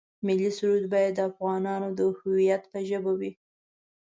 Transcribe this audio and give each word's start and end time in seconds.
ملي 0.27 0.49
سرود 0.57 0.83
باید 0.93 1.13
د 1.15 1.19
افغانانو 1.29 1.87
د 1.97 1.99
هویت 2.17 2.63
په 2.71 2.79
ژبه 2.89 3.11
وي. 3.19 3.31